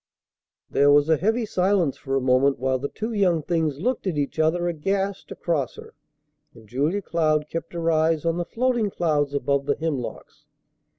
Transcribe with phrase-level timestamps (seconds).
[0.67, 4.17] There was a heavy silence for a moment while the two young things looked at
[4.17, 5.93] each other aghast across her,
[6.55, 10.47] and Julia Cloud kept her eyes on the floating clouds above the hemlocks.